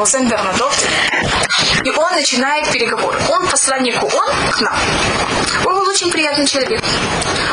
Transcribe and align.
Рузен 0.00 0.28
Бернадот, 0.28 0.72
и 1.84 1.90
он 1.90 2.12
начинает 2.12 2.72
переговоры. 2.72 3.20
Он 3.28 3.46
посланнику, 3.46 4.06
он 4.06 4.50
к 4.50 4.60
нам. 4.62 4.74
Он 5.66 5.74
был 5.74 5.88
очень 5.88 6.10
приятный 6.10 6.46
человек. 6.46 6.82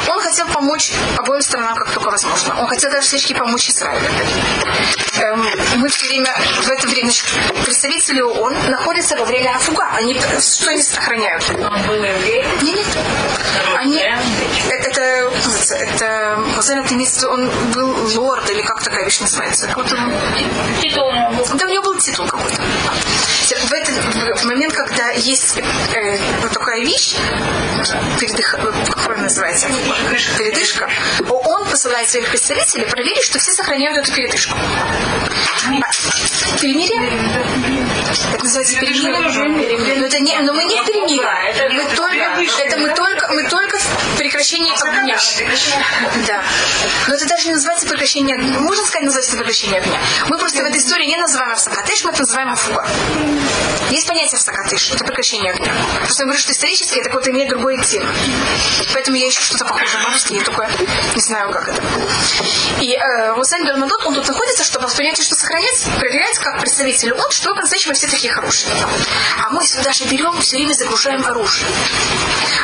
Он 0.08 0.18
хотел 0.22 0.48
помочь 0.48 0.94
обоим 1.18 1.42
сторонам, 1.42 1.76
как 1.76 1.92
только 1.92 2.10
возможно. 2.10 2.58
Он 2.62 2.68
хотел 2.68 2.90
даже 2.90 3.06
всячески 3.06 3.34
помочь 3.34 3.70
Израилю. 3.70 4.08
Эм, 5.20 5.46
мы 5.78 5.90
все 5.90 6.08
время, 6.08 6.34
в 6.62 6.70
это 6.70 6.88
время, 6.88 7.12
представители 7.66 8.22
ООН 8.22 8.56
находятся 8.70 9.18
во 9.18 9.26
время 9.26 9.56
Афуга. 9.56 9.90
Они 9.94 10.18
что 10.40 10.70
они 10.70 10.82
сохраняют? 10.82 11.44
Он 11.50 11.82
был 11.88 11.96
еврей? 11.96 12.46
Нет, 12.62 12.76
нет. 12.76 12.98
Они, 13.76 14.00
это, 14.00 14.87
это, 15.72 16.44
Хусейн 16.56 16.80
Оптимист, 16.80 17.24
он 17.24 17.50
был 17.74 17.96
лорд, 18.16 18.50
или 18.50 18.62
как 18.62 18.84
такая 18.84 19.06
вещь 19.06 19.20
называется? 19.20 19.72
Вот 19.76 19.92
он, 19.92 20.14
Титул 20.82 21.08
у 21.08 21.12
него 21.14 21.32
был. 21.32 21.46
да, 21.58 21.66
у 21.66 21.70
него 21.70 21.84
был 21.84 21.96
титул 22.00 22.26
какой-то. 22.26 22.62
В, 22.62 23.74
этот, 23.74 24.40
в 24.42 24.46
момент, 24.46 24.74
когда 24.74 25.10
есть 25.12 25.58
э, 25.58 26.20
вот 26.42 26.52
такая 26.52 26.82
вещь, 26.82 27.16
передых, 28.20 28.56
как 28.90 29.06
она 29.10 29.24
называется? 29.24 29.68
Передышка, 30.38 30.90
он 31.30 31.57
посылает 31.78 32.10
своих 32.10 32.28
представителей 32.30 32.86
проверить, 32.86 33.24
что 33.24 33.38
все 33.38 33.52
сохраняют 33.52 34.00
эту 34.00 34.12
передышку. 34.12 34.58
Перемирие? 36.60 37.20
Это 38.34 38.44
называется 38.44 38.80
перемирие. 38.80 40.00
Но, 40.00 40.06
это 40.08 40.20
не, 40.20 40.40
но 40.40 40.54
мы 40.54 40.64
не 40.64 40.82
в 40.82 40.86
перемирии. 40.86 41.76
Мы 41.76 41.96
только, 41.96 42.64
это 42.64 42.80
мы 42.80 42.96
только, 42.96 43.28
мы 43.32 43.44
только 43.48 43.78
в 43.78 44.18
прекращении 44.18 44.74
огня. 44.74 45.20
Да. 46.26 46.44
Но 47.08 47.14
это 47.14 47.28
даже 47.28 47.48
не 47.48 47.54
называется 47.54 47.88
прекращение 47.88 48.38
огня. 48.38 48.60
Можно 48.60 48.84
сказать, 48.86 49.06
называется 49.06 49.38
прекращение 49.38 49.80
огня. 49.80 50.00
Мы 50.30 50.38
просто 50.40 50.64
в 50.64 50.66
этой 50.66 50.80
истории 50.80 51.06
не 51.06 51.18
называем 51.18 51.52
Авсакатыш, 51.52 52.04
мы 52.06 52.10
это 52.10 52.22
называем 52.22 52.50
Афуга. 52.54 52.88
Есть 53.92 54.08
понятие 54.08 54.38
Авсакатыш, 54.38 54.92
это 54.92 55.06
прекращение 55.06 55.54
огня. 55.54 55.74
Просто 56.00 56.24
я 56.24 56.26
говорю, 56.26 56.40
что 56.40 56.52
исторически 56.54 57.00
это 57.00 57.10
какой-то 57.10 57.30
имеет 57.32 57.50
другой 57.50 57.78
тип. 57.84 58.04
Поэтому 58.94 59.18
я 59.18 59.30
ищу 59.30 59.44
что-то 59.44 59.66
похожее 59.66 60.04
на 60.04 60.10
русский, 60.12 60.36
я 60.36 60.44
только 60.44 60.70
не 61.16 61.22
знаю, 61.22 61.52
как 61.52 61.67
И 62.80 62.94
э, 62.94 63.34
Хусейн 63.34 63.66
Бермадот, 63.66 64.06
он 64.06 64.14
тут 64.14 64.28
находится, 64.28 64.64
чтобы 64.64 64.86
воспринять, 64.86 65.22
что 65.22 65.36
сохранять, 65.36 65.88
проверять, 65.98 66.38
как 66.40 66.60
представитель 66.60 67.14
он, 67.14 67.32
что 67.32 67.54
по-настоящему 67.56 67.94
все 67.94 68.08
такие 68.08 68.32
хорошие. 68.32 68.72
А 69.44 69.50
мы 69.50 69.66
сюда 69.66 69.92
же 69.94 70.06
берем, 70.06 70.40
все 70.42 70.58
время 70.58 70.74
загружаем 70.74 71.26
оружие. 71.26 71.68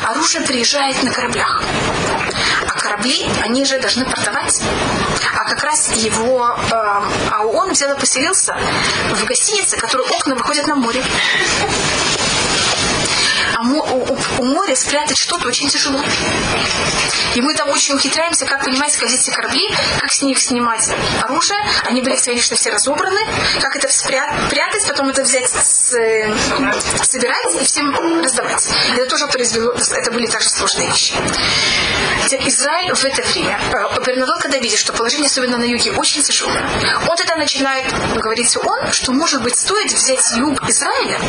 Оружие 0.04 0.46
приезжает 0.46 1.02
на 1.04 1.12
кораблях. 1.12 1.64
А 2.68 2.80
корабли, 2.80 3.26
они 3.42 3.66
же 3.66 3.80
должны 3.80 4.06
портовать. 4.06 4.62
А 5.36 5.44
как 5.50 5.64
раз 5.64 5.92
его, 5.96 6.56
э, 6.56 6.74
а 6.74 7.46
он 7.46 7.72
взял 7.72 7.96
и 7.96 8.00
поселился 8.00 8.56
в 9.12 9.26
гостинице, 9.26 9.78
которую 9.78 10.10
окна 10.12 10.36
выходят 10.36 10.68
на 10.68 10.76
море. 10.76 11.04
У, 13.64 13.80
у- 14.40 14.44
моря 14.44 14.76
спрятать 14.76 15.18
что-то 15.18 15.48
очень 15.48 15.70
тяжело. 15.70 16.02
И 17.36 17.42
мы 17.42 17.54
там 17.56 17.70
очень 17.70 17.96
ухитряемся, 17.96 18.46
как 18.46 18.64
понимать, 18.64 18.94
скользить 18.94 19.22
все 19.22 19.32
корабли, 19.32 19.68
как 20.00 20.12
с 20.12 20.22
них 20.22 20.38
снимать 20.40 20.88
оружие. 21.22 21.58
Они 21.86 22.02
были, 22.02 22.16
конечно, 22.18 22.56
все 22.56 22.70
разобраны. 22.72 23.22
Как 23.62 23.76
это 23.76 23.88
спря- 23.88 24.50
прятать, 24.50 24.86
потом 24.88 25.10
это 25.10 25.24
взять, 25.24 25.50
с, 25.50 25.94
э, 25.94 26.32
собирать 27.04 27.56
и 27.56 27.66
всем 27.66 28.22
раздавать. 28.22 28.70
Это 28.96 29.06
тоже 29.08 29.28
произвело, 29.28 29.74
это 29.74 30.12
были 30.12 30.28
также 30.28 30.50
сложные 30.50 30.90
вещи. 30.90 31.14
Израиль 32.46 32.94
в 32.94 33.04
это 33.06 33.22
время, 33.24 33.60
э, 33.72 34.00
Бернадот, 34.06 34.40
когда 34.42 34.58
видит, 34.58 34.80
что 34.80 34.94
положение, 34.94 35.28
особенно 35.28 35.58
на 35.58 35.64
юге, 35.64 35.92
очень 35.94 36.22
тяжелое, 36.22 36.68
он 37.08 37.16
тогда 37.16 37.36
начинает 37.36 37.86
говорить 38.20 38.58
он, 38.58 38.92
что, 38.92 39.12
может 39.12 39.42
быть, 39.42 39.56
стоит 39.56 39.92
взять 39.92 40.32
юг 40.38 40.68
Израиля 40.70 41.20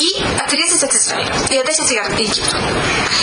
и 0.00 0.24
отрезать 0.38 0.84
от 0.84 0.94
Израиля, 0.94 1.32
и 1.50 1.58
отдать 1.68 2.18
Египту. 2.18 2.56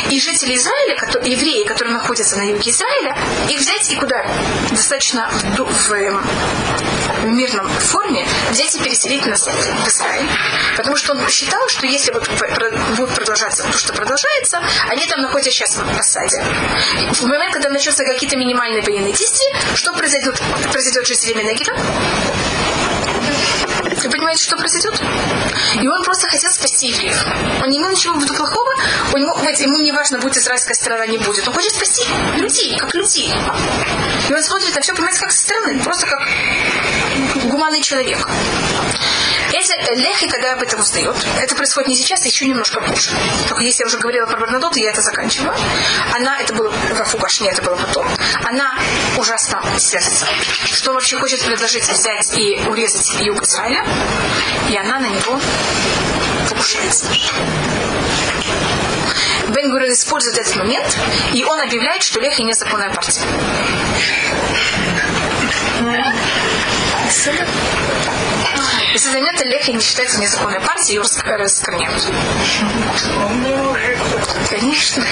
И 0.10 0.20
жители 0.20 0.56
Израиля, 0.56 0.96
которые, 0.98 1.34
евреи, 1.34 1.64
которые 1.66 1.94
находятся 1.94 2.38
на 2.38 2.44
юге 2.44 2.70
Израиля, 2.72 3.18
их 3.50 3.60
взять 3.60 3.92
и 3.92 3.96
куда? 3.96 4.26
Достаточно 4.70 5.30
в, 5.30 5.60
в, 5.60 5.90
в 5.90 7.26
мирном 7.26 7.68
форме 7.68 8.28
взять 8.52 8.76
и 8.76 8.80
переселить 8.80 9.26
назад 9.26 9.56
в 9.56 9.88
Израиль. 9.88 10.30
Потому 10.78 10.96
что 10.96 11.14
он 11.14 11.28
считал, 11.30 11.68
что 11.70 11.86
если 11.88 12.12
вот 12.12 12.30
будет 12.98 13.10
продолжаться 13.16 13.64
то, 13.64 13.78
что 13.78 13.94
продолжается, 13.94 14.62
они 14.90 15.06
там 15.08 15.22
находятся 15.22 15.52
сейчас 15.52 15.76
в 15.76 16.00
осаде. 16.00 16.44
В 17.14 17.24
момент, 17.24 17.54
когда 17.54 17.70
начнутся 17.70 18.04
какие-то 18.04 18.38
минимальные 18.38 18.82
военные 18.84 19.14
действия, 19.14 19.54
что 19.76 19.94
произойдет, 19.94 20.42
произойдет 20.72 21.06
с 21.06 21.08
жителями 21.08 21.50
Негева? 21.50 21.76
Понимаете, 24.26 24.44
что 24.46 24.58
произойдет? 24.58 25.00
И 25.80 25.88
он 25.88 26.04
просто 26.04 26.28
хотел 26.28 26.50
спасти 26.50 26.88
евреев. 26.88 27.16
Он 27.62 27.70
не 27.70 27.78
имел 27.78 27.92
ничего 27.92 28.16
в 28.16 28.24
виду 28.24 28.34
плохого. 28.34 28.72
У 29.14 29.18
него, 29.18 29.36
вот, 29.36 29.60
ему 29.60 29.78
не 29.82 29.92
важно, 29.92 30.18
будет 30.18 30.36
израильская 30.36 30.74
сторона, 30.74 31.06
не 31.06 31.20
будет. 31.20 31.48
Он 31.48 31.54
хочет 31.54 31.74
спасти 31.74 32.04
людей, 32.38 32.76
как 32.76 32.96
людей. 32.96 33.32
И 34.28 34.34
он 34.34 34.42
смотрит 34.42 34.74
на 34.74 34.82
все, 34.82 34.96
понимаете, 34.96 35.20
как 35.20 35.32
со 35.32 35.42
стороны. 35.42 35.80
Просто 35.84 36.08
как 36.08 36.28
гуманный 37.52 37.84
человек. 37.84 38.28
Эти 39.66 40.00
лехи, 40.00 40.28
когда 40.28 40.54
об 40.54 40.62
этом 40.62 40.80
узнает, 40.80 41.16
это 41.40 41.56
происходит 41.56 41.90
не 41.90 41.96
сейчас, 41.96 42.24
а 42.24 42.28
еще 42.28 42.46
немножко 42.46 42.82
позже. 42.82 43.10
Только 43.48 43.64
если 43.64 43.82
я 43.82 43.88
уже 43.88 43.98
говорила 43.98 44.28
про 44.28 44.40
Бернадот, 44.40 44.78
я 44.78 44.92
это 44.92 45.02
заканчиваю. 45.02 45.56
Она, 46.14 46.40
это 46.40 46.54
было 46.54 46.72
в 46.72 47.02
Афугашне, 47.02 47.50
это 47.50 47.64
было 47.64 47.76
потом. 47.76 48.08
Она 48.44 48.78
ужасно 49.18 49.64
сердится, 49.80 50.28
что 50.72 50.92
он 50.92 50.96
вообще 50.98 51.18
хочет 51.18 51.44
предложить 51.44 51.88
взять 51.88 52.38
и 52.38 52.60
урезать 52.68 53.22
юг 53.22 53.42
Израиля, 53.42 53.84
и 54.70 54.78
она 54.78 55.00
на 55.00 55.08
него 55.08 55.40
покушается. 56.48 57.08
Бен 59.48 59.72
Гурен 59.72 59.92
использует 59.92 60.38
этот 60.38 60.56
момент, 60.58 60.98
и 61.34 61.44
он 61.44 61.60
объявляет, 61.60 62.04
что 62.04 62.20
Лехи 62.20 62.42
незаконная 62.42 62.94
партия. 62.94 63.22
Из-за 68.96 69.12
момента 69.12 69.44
Лехи 69.44 69.72
не 69.72 69.82
считается 69.82 70.20
незаконной 70.20 70.62
партией, 70.62 70.96
ее 70.96 71.02
раскорняют. 71.02 72.02
Конечно. 74.50 75.04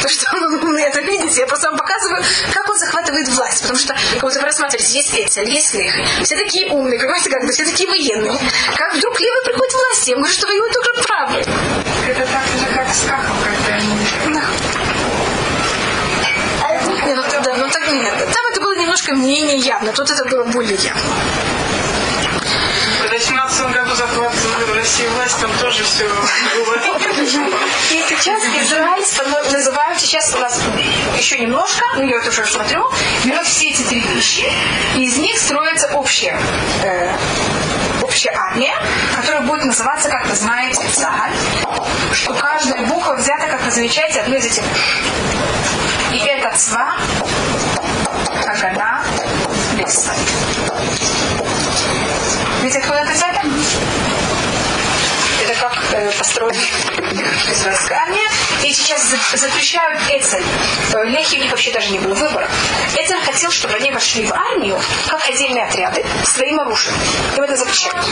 То, 0.00 0.08
что 0.08 0.26
вы 0.36 0.80
это 0.80 1.00
видите, 1.00 1.40
я 1.40 1.46
просто 1.46 1.68
вам 1.70 1.78
показываю, 1.78 2.22
как 2.52 2.68
он 2.70 2.78
захватывает 2.78 3.28
власть. 3.28 3.62
Потому 3.62 3.78
что, 3.78 3.96
вот 4.20 4.34
вы 4.34 4.40
рассматриваете, 4.40 4.96
есть 4.96 5.14
Эцель, 5.14 5.50
есть 5.50 5.74
Лехи. 5.74 6.04
Все 6.22 6.36
такие 6.36 6.70
умные, 6.70 6.98
понимаете, 7.00 7.30
как 7.30 7.44
бы 7.44 7.52
все 7.52 7.64
такие 7.64 7.88
военные. 7.88 8.38
Как 8.76 8.94
вдруг 8.94 9.20
левый 9.20 9.42
приходит 9.44 9.72
к 9.72 9.76
власти? 9.76 10.10
Я 10.10 10.16
говорю, 10.16 10.32
что 10.32 10.46
воюют 10.46 10.72
только 10.72 11.02
правый. 11.02 11.40
Это 11.40 12.26
так 12.26 12.46
же, 12.46 12.66
как 12.76 12.94
с 12.94 13.02
Кахом, 13.08 13.36
когда 13.42 13.74
они... 13.74 13.88
Не, 17.06 17.14
ну, 17.14 17.22
да, 17.42 17.56
ну 17.56 17.68
так 17.68 17.92
нет. 17.92 18.14
Там 18.16 18.46
это 18.50 18.51
было 18.51 18.51
немножко 18.92 19.14
менее 19.14 19.56
явно, 19.56 19.90
тут 19.92 20.10
это 20.10 20.22
было 20.26 20.44
более 20.44 20.76
явно. 20.76 21.00
В 23.08 23.24
17 23.24 23.72
году 23.72 23.94
захватывали 23.94 24.64
в 24.64 24.74
России 24.74 25.06
власть, 25.06 25.40
там 25.40 25.50
тоже 25.60 25.82
все 25.84 26.06
было. 26.06 26.76
И 27.90 28.04
сейчас 28.08 28.42
Израиль 28.42 29.52
называют, 29.52 29.98
сейчас 29.98 30.34
у 30.34 30.38
нас 30.38 30.60
еще 31.16 31.38
немножко, 31.38 31.84
ну 31.94 32.02
я 32.02 32.18
это 32.18 32.28
уже 32.28 32.44
смотрю, 32.44 32.86
берет 33.24 33.46
все 33.46 33.70
эти 33.70 33.82
три 33.82 34.00
вещи, 34.00 34.44
и 34.96 35.04
из 35.06 35.16
них 35.16 35.38
строится 35.38 35.88
общая, 35.94 36.38
э, 36.84 37.16
общая 38.02 38.32
армия, 38.32 38.74
которая 39.16 39.42
будет 39.42 39.64
называться, 39.64 40.10
как 40.10 40.26
вы 40.26 40.34
знаете, 40.34 40.82
Цагаль, 40.92 41.32
что 42.12 42.34
каждая 42.34 42.86
буква 42.86 43.14
взята, 43.14 43.46
как 43.46 43.62
вы 43.64 43.70
замечаете, 43.70 44.20
одной 44.20 44.38
из 44.38 44.46
этих. 44.46 44.64
И 46.12 46.18
это 46.18 46.54
Цва, 46.56 46.94
Агана, 48.62 49.02
Лес. 49.76 50.08
Видите, 52.62 52.78
откуда 52.78 52.98
это 53.00 53.12
взято? 53.12 53.40
Это 55.42 55.54
как 55.60 55.76
э, 55.94 56.12
построена 56.16 56.56
израильская 57.50 57.94
армия. 57.96 58.28
И 58.62 58.72
сейчас 58.72 59.02
за- 59.08 59.36
запрещают 59.36 60.00
Эцель. 60.10 60.44
Лехи 61.06 61.36
у 61.38 61.40
них 61.42 61.50
вообще 61.50 61.72
даже 61.72 61.90
не 61.90 61.98
было 61.98 62.14
выбора. 62.14 62.48
Эцель 62.94 63.20
хотел, 63.24 63.50
чтобы 63.50 63.74
они 63.74 63.90
вошли 63.90 64.24
в 64.24 64.32
армию, 64.32 64.80
как 65.08 65.28
отдельные 65.28 65.64
отряды, 65.64 66.04
своим 66.24 66.60
оружием. 66.60 66.94
Им 67.36 67.42
это 67.42 67.56
запрещают. 67.56 68.06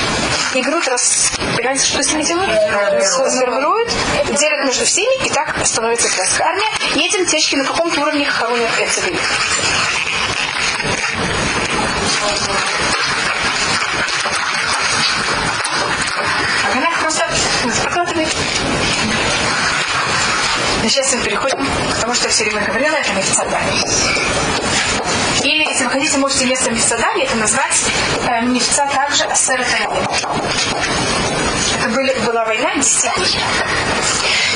И 0.54 0.62
берут 0.62 0.88
раз... 0.88 1.30
Понимаете, 1.56 1.86
что 1.86 2.02
с 2.02 2.10
ними 2.10 2.24
делают? 2.24 2.50
Сформируют, 3.06 3.90
делят 4.36 4.64
между 4.66 4.84
всеми, 4.84 5.26
и 5.26 5.30
так 5.30 5.54
становится 5.64 6.08
израильская 6.08 6.44
армия. 6.44 6.66
И 6.96 7.06
этим 7.06 7.24
течки 7.26 7.54
на 7.54 7.64
каком-то 7.64 8.00
уровне 8.00 8.24
хоронят 8.28 8.70
Эцель. 8.80 9.16
Она 16.74 16.90
просто 17.00 17.28
прокладывает. 17.82 18.28
Но 20.82 20.88
сейчас 20.88 21.12
мы 21.12 21.22
переходим 21.22 21.66
к 21.92 22.00
тому, 22.00 22.14
что 22.14 22.24
я 22.24 22.30
все 22.30 22.44
время 22.44 22.64
говорила, 22.66 22.94
это 22.94 23.12
неофициально. 23.12 23.58
Или, 25.42 25.64
если 25.68 25.84
вы 25.84 25.90
хотите, 25.90 26.18
можете 26.18 26.46
место 26.46 26.70
Мифцадали 26.70 27.24
это 27.24 27.36
назвать 27.36 27.84
э, 28.26 28.42
Мифца 28.42 28.86
также 28.86 29.24
Асера 29.24 29.64
Это 31.78 31.88
были, 31.88 32.18
была 32.26 32.44
война 32.44 32.74
10 32.76 33.10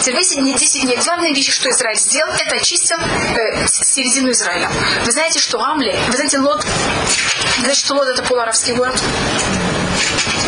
дней. 0.05 0.15
Теперь 0.15 0.23
10 0.23 0.39
дней, 0.41 0.55
10 0.55 0.83
дней. 0.83 0.97
Главная 1.05 1.33
вещь, 1.33 1.53
что 1.53 1.71
Израиль 1.71 1.99
сделал, 1.99 2.33
это 2.33 2.57
очистил 2.57 2.97
э, 2.99 3.67
середину 3.69 4.31
Израиля. 4.31 4.71
Вы 5.05 5.13
знаете, 5.13 5.39
что 5.39 5.61
Амли, 5.61 5.99
вы 6.07 6.13
знаете, 6.13 6.39
Лот, 6.39 6.65
вы 6.65 7.61
знаете, 7.61 7.81
что 7.81 7.95
Лот 7.95 8.09
это 8.09 8.23
полуарабский 8.23 8.75
город? 8.75 9.01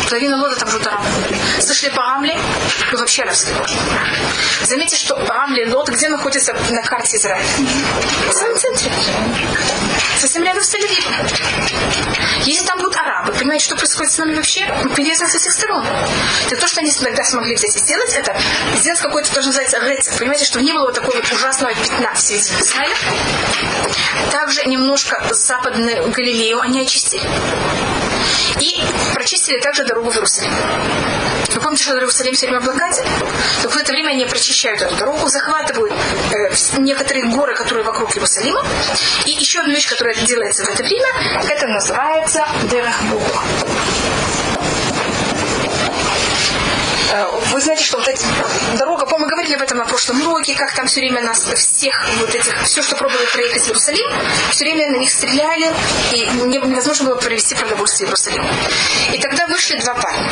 Половина 0.09 0.37
Лода 0.37 0.55
там 0.55 0.69
живут 0.69 0.87
арабы. 0.87 1.05
Слышали 1.59 1.89
по 1.89 2.01
Амле? 2.15 2.37
Ну, 2.91 2.97
вообще 2.97 3.23
арабский 3.23 3.53
город. 3.53 3.69
Заметьте, 4.63 4.95
что 4.95 5.15
Амли, 5.29 5.65
Лот, 5.65 5.89
где 5.89 6.07
находится 6.07 6.55
на 6.69 6.81
карте 6.81 7.17
Израиля? 7.17 7.43
В 8.29 8.33
самом 8.33 8.57
центре. 8.57 8.91
Совсем 10.19 10.43
рядом 10.43 10.63
с 10.63 10.69
тель 10.69 10.81
Если 12.45 12.65
там 12.65 12.79
будут 12.79 12.95
арабы, 12.95 13.33
понимаете, 13.33 13.65
что 13.65 13.75
происходит 13.75 14.11
с 14.11 14.17
нами 14.17 14.35
вообще? 14.35 14.61
Перерезаны 14.95 15.29
со 15.29 15.37
всех 15.37 15.53
сторон. 15.53 15.85
Так 16.49 16.59
то, 16.59 16.67
что 16.67 16.81
они 16.81 16.91
тогда 16.91 17.23
смогли 17.23 17.55
взять 17.55 17.75
и 17.75 17.79
сделать 17.79 18.13
это, 18.15 18.35
сделать 18.75 18.99
какой-то, 18.99 19.31
тоже 19.33 19.47
называется, 19.47 19.79
рецепт. 19.79 20.17
Понимаете, 20.17 20.45
чтобы 20.45 20.65
не 20.65 20.73
было 20.73 20.85
вот 20.85 20.95
такого 20.95 21.15
вот 21.15 21.31
ужасного 21.31 21.73
пятна 21.75 22.13
в 22.13 22.19
свете 22.19 22.51
Израиля. 22.59 22.95
Также 24.31 24.65
немножко 24.65 25.23
западную 25.31 26.11
Галилею 26.11 26.59
они 26.61 26.81
очистили. 26.81 27.23
И 28.59 28.81
прочистили 29.13 29.59
также 29.59 29.83
дорогу 29.85 30.09
в 30.09 30.15
Иерусалим. 30.15 30.51
Вы 31.57 31.63
помните, 31.63 31.85
что 31.85 31.95
Иерусалим 31.95 32.35
все 32.35 32.45
время 32.45 32.59
в 32.59 32.65
блокаде? 32.65 33.03
Так 33.63 33.71
в 33.71 33.77
это 33.77 33.91
время 33.91 34.09
они 34.09 34.25
прочищают 34.25 34.79
эту 34.79 34.95
дорогу, 34.95 35.27
захватывают 35.27 35.91
э, 35.91 36.53
некоторые 36.77 37.25
горы, 37.31 37.55
которые 37.55 37.83
вокруг 37.83 38.15
Иерусалима. 38.15 38.63
И 39.25 39.31
еще 39.31 39.61
одна 39.61 39.73
вещь, 39.73 39.89
которая 39.89 40.13
делается 40.13 40.63
в 40.65 40.69
это 40.69 40.83
время, 40.83 41.07
это 41.49 41.65
называется 41.65 42.45
Дерахбух. 42.69 43.43
Э, 47.11 47.25
вы 47.53 47.61
знаете, 47.61 47.83
что 47.83 47.97
вот 47.97 48.07
эта 48.07 48.21
дорога, 48.77 49.05
по-моему, 49.05 49.29
говорили 49.29 49.55
об 49.55 49.61
этом 49.61 49.77
на 49.77 49.85
прошлом 49.85 50.21
уроке, 50.21 50.55
как 50.55 50.73
там 50.73 50.87
все 50.87 50.99
время 50.99 51.21
нас 51.21 51.41
всех 51.41 52.05
вот 52.19 52.33
этих, 52.35 52.63
все, 52.63 52.81
что 52.81 52.95
пробовали 52.95 53.25
проехать 53.27 53.63
в 53.63 53.67
Иерусалим, 53.67 54.07
все 54.51 54.65
время 54.65 54.91
на 54.91 54.97
них 54.97 55.09
стреляли, 55.09 55.73
и 56.11 56.29
невозможно 56.45 57.05
было 57.05 57.15
провести 57.15 57.55
продовольствие 57.55 58.07
в 58.07 58.09
Иерусалим. 58.09 58.45
И 59.13 59.19
тогда 59.19 59.47
вышли 59.47 59.77
два 59.79 59.93
парня. 59.93 60.29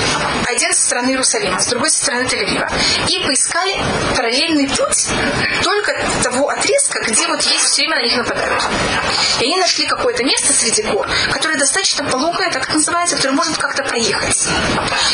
Один 0.48 0.74
со 0.74 0.82
стороны 0.86 1.10
Иерусалима, 1.12 1.60
с 1.60 1.68
другой 1.68 1.90
со 1.90 2.04
стороны 2.04 2.24
Тель-Авива. 2.24 2.70
И 3.08 3.20
поискали 3.26 3.76
параллельный 4.16 4.68
путь 4.68 5.08
только 5.64 5.96
того 6.24 6.50
отрезка, 6.50 7.02
где 7.04 7.28
вот 7.28 7.42
есть 7.44 7.66
все 7.66 7.84
время 7.84 7.98
на 7.98 8.02
них 8.02 8.18
нападают. 8.18 8.64
И 9.40 9.46
они 9.46 9.58
нашли 9.58 9.86
какое-то 9.86 10.24
место 10.24 10.52
среди 10.52 10.84
гор, 10.84 11.08
которое 11.32 11.58
достаточно 11.58 12.04
пологое, 12.04 12.52
так 12.52 12.74
называется, 12.74 13.16
которое 13.16 13.34
может 13.36 13.58
как-то 13.58 13.84
проехать. 13.84 14.48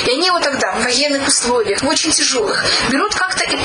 И 0.08 0.12
они 0.12 0.32
вот 0.32 0.42
тогда 0.42 0.72
в 0.74 0.84
военных 0.84 1.28
условиях 1.28 1.51
условиях, 1.52 1.82
в 1.82 1.88
очень 1.88 2.12
тяжелых, 2.12 2.64
берут 2.90 3.14
как-то 3.14 3.44
и 3.44 3.58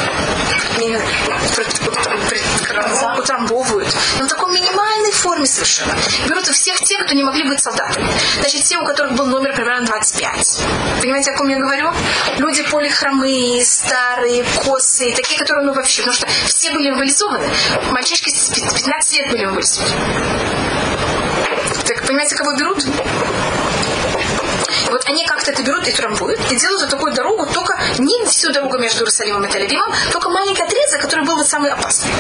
утрамбовывают, 3.19 3.88
но 4.19 4.27
в 4.27 4.29
такой 4.29 4.53
минимальной 4.53 5.12
форме 5.12 5.47
совершенно. 5.47 5.94
Берут 6.29 6.47
всех 6.47 6.81
тех, 6.81 7.05
кто 7.05 7.15
не 7.15 7.23
могли 7.23 7.44
быть 7.44 7.61
солдатами. 7.61 8.06
Значит, 8.41 8.65
те, 8.65 8.79
у 8.79 8.85
которых 8.85 9.12
был 9.12 9.27
номер 9.27 9.55
примерно 9.55 9.87
25. 9.87 10.61
Понимаете, 11.00 11.31
о 11.31 11.37
ком 11.37 11.49
я 11.49 11.59
говорю? 11.59 11.93
Люди 12.38 12.62
полихромые, 12.62 13.65
старые, 13.65 14.44
косые, 14.65 15.15
такие, 15.15 15.38
которые, 15.38 15.65
ну, 15.65 15.73
вообще, 15.73 16.03
потому 16.03 16.15
что 16.15 16.27
все 16.47 16.73
были 16.73 16.91
инвалидизованы. 16.91 17.49
Мальчишки 17.91 18.31
с 18.31 18.50
15 18.50 19.19
лет 19.19 19.31
были 19.31 19.44
инвалидизованы. 19.44 19.94
Так, 21.87 22.06
понимаете, 22.06 22.35
кого 22.35 22.53
берут? 22.56 22.85
Вот 24.90 25.05
они 25.06 25.26
как-то 25.26 25.50
это 25.50 25.62
берут 25.62 25.87
и 25.88 25.93
трамбуют, 25.93 26.40
и 26.50 26.56
делают 26.56 26.82
вот 26.82 26.90
такую 26.90 27.12
дорогу, 27.12 27.46
только 27.46 27.78
не 27.99 28.25
всю 28.26 28.52
дорогу 28.52 28.78
между 28.78 29.00
Иерусалимом 29.00 29.44
и 29.44 29.49
Тель-Авивом, 29.49 29.94
только 30.12 30.28
маленький 30.31 30.62
отрезок, 30.62 31.00
который 31.00 31.25
был 31.25 31.37
вот 31.37 31.46
самый 31.46 31.70
опасный. 31.70 32.11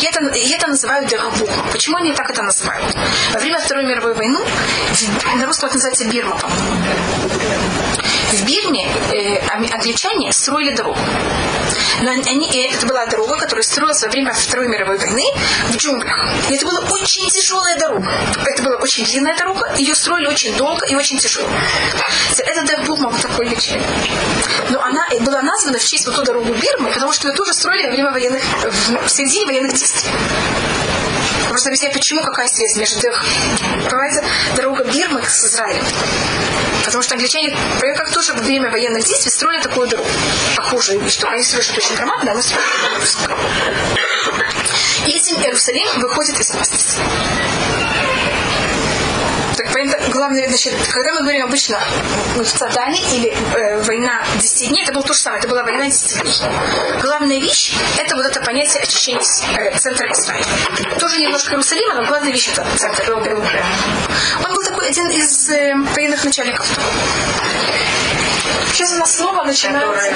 И 0.00 0.06
это, 0.06 0.24
и 0.26 0.52
это 0.52 0.68
называют 0.68 1.08
Дерабухом. 1.08 1.70
Почему 1.72 1.96
они 1.96 2.12
так 2.12 2.30
это 2.30 2.42
называют? 2.42 2.94
Во 3.32 3.40
время 3.40 3.58
Второй 3.58 3.84
мировой 3.84 4.14
войны, 4.14 4.38
на 5.36 5.46
русском 5.46 5.68
это 5.68 5.76
называется 5.76 6.04
Бирма, 6.04 6.36
по-моему. 6.36 6.64
В 8.30 8.44
Бирме 8.44 8.88
э, 9.12 9.40
англичане 9.48 10.32
строили 10.32 10.74
дорогу. 10.74 10.98
Но 12.02 12.10
они, 12.10 12.48
и 12.48 12.60
это 12.72 12.86
была 12.86 13.06
дорога, 13.06 13.36
которая 13.36 13.62
строилась 13.62 14.02
во 14.02 14.08
время 14.08 14.32
Второй 14.32 14.68
мировой 14.68 14.98
войны 14.98 15.24
в 15.70 15.76
джунглях. 15.76 16.16
И 16.48 16.54
это 16.54 16.66
была 16.66 16.80
очень 16.90 17.28
тяжелая 17.28 17.78
дорога. 17.78 18.10
Это 18.46 18.62
была 18.62 18.76
очень 18.76 19.04
длинная 19.04 19.36
дорога, 19.36 19.74
ее 19.76 19.94
строили 19.94 20.26
очень 20.26 20.56
долго 20.56 20.86
и 20.86 20.94
очень 20.94 21.18
тяжело. 21.18 21.48
Это 22.38 22.62
Дербухма 22.62 23.10
вот 23.10 23.20
такой 23.20 23.48
вечер. 23.48 23.80
Но 24.70 24.80
она 24.80 25.06
была 25.20 25.42
названа 25.42 25.78
в 25.78 25.84
честь 25.84 26.06
вот 26.06 26.14
ту 26.14 26.22
дорогу 26.22 26.52
Бирмы, 26.52 26.90
потому 26.92 27.12
что 27.12 27.28
ее 27.28 27.34
тоже 27.34 27.52
строили 27.52 27.86
во 27.86 27.92
время 27.92 28.10
военных, 28.10 28.42
в 29.06 29.08
середине 29.08 29.46
военных 29.46 29.74
действий. 29.74 30.10
Просто 31.48 31.68
объяснять, 31.68 31.92
почему, 31.92 32.22
какая 32.22 32.48
связь 32.48 32.76
между 32.76 33.00
понимаете, 33.88 34.22
дорога 34.56 34.84
Бирмы 34.84 35.22
с 35.22 35.44
Израилем. 35.46 35.84
Потому 36.84 37.02
что 37.02 37.14
англичане, 37.14 37.56
как 37.80 38.10
тоже 38.12 38.32
во 38.32 38.40
время 38.40 38.70
военных 38.70 39.04
действий, 39.04 39.30
строили 39.30 39.62
такую 39.62 39.88
дорогу. 39.88 40.08
Похожую, 40.56 41.08
что 41.10 41.28
они 41.28 41.42
что-то 41.42 41.78
очень 41.78 41.96
громадное, 41.96 42.32
а 42.32 42.36
мы 42.36 42.42
строили. 42.42 43.40
Этим 45.06 45.40
Иерусалим 45.42 46.00
выходит 46.00 46.38
из 46.38 46.50
опасности 46.50 47.00
главное, 50.10 50.48
значит, 50.48 50.74
когда 50.92 51.12
мы 51.14 51.20
говорим 51.20 51.44
обычно 51.44 51.78
в 52.36 52.44
Цадане 52.44 53.00
или 53.14 53.30
э, 53.30 53.82
война 53.82 54.22
10 54.40 54.68
дней, 54.68 54.82
это 54.82 54.92
было 54.92 55.04
то 55.04 55.12
же 55.12 55.18
самое, 55.18 55.40
это 55.40 55.48
была 55.48 55.62
война 55.62 55.86
10 55.86 56.22
дней. 56.22 56.34
Главная 57.00 57.38
вещь– 57.38 57.72
это 57.98 58.16
вот 58.16 58.26
это 58.26 58.40
понятие 58.40 58.82
очищения 58.82 59.20
э, 59.20 59.78
центра 59.78 60.10
Израиля. 60.12 60.44
Тоже 60.98 61.18
немножко 61.20 61.50
Иерусалима, 61.52 61.94
но 61.94 62.06
главная 62.06 62.32
вещь– 62.32 62.48
это 62.52 62.66
центр. 62.76 63.12
Он 63.12 64.54
был 64.54 64.62
такой 64.64 64.88
один 64.88 65.10
из 65.10 65.50
э, 65.50 65.74
военных 65.94 66.24
начальников. 66.24 66.66
Сейчас 68.72 68.92
у 68.92 68.98
нас 68.98 69.16
снова 69.16 69.44
начинается... 69.44 70.12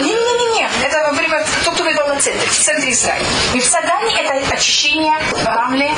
Не-не-не, 0.00 0.68
это 0.84 0.98
во 1.06 1.12
время 1.12 1.44
тот, 1.64 1.74
кто 1.74 1.84
был 1.84 2.06
на 2.08 2.20
центре, 2.20 2.48
в 2.48 2.58
центре 2.58 2.90
Израиля. 2.90 3.26
И 3.54 3.60
в 3.60 3.64
Садане 3.64 4.20
это 4.20 4.54
очищение 4.54 5.14
Рамли 5.44 5.90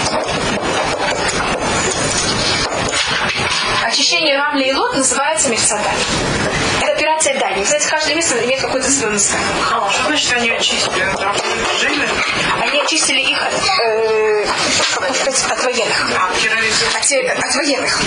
Очищение 3.84 4.38
Рамли 4.38 4.64
и 4.64 4.72
Лот 4.72 4.96
называется 4.96 5.48
Мехсадаль. 5.50 5.94
Это 6.80 6.92
операция 6.92 7.38
Дани. 7.38 7.62
Кстати, 7.62 7.86
каждое 7.88 8.14
место 8.14 8.42
имеет 8.44 8.60
какое-то 8.60 8.90
свое 8.90 9.12
название. 9.12 9.46
А, 9.70 9.90
что 9.90 10.04
значит 10.04 10.32
они 10.32 10.50
очистили? 10.50 11.06
Жили? 11.80 12.08
Они 12.60 12.80
очистили 12.80 13.20
их 13.20 13.42
от, 13.42 13.52
э, 13.52 14.46
сказать, 15.14 15.44
от 15.50 15.64
военных. 15.64 16.10
А, 16.16 16.28
от, 16.28 17.44
от 17.44 17.54
военных. 17.56 18.00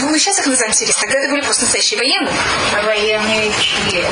Мы 0.00 0.18
сейчас 0.18 0.38
их 0.38 0.46
называем 0.46 0.72
террористы. 0.72 1.00
Тогда 1.00 1.18
это 1.20 1.30
были 1.30 1.40
просто 1.42 1.62
настоящие 1.62 1.98
военные. 1.98 2.34
А 2.76 2.82
военные 2.82 3.52
чьи? 3.60 4.04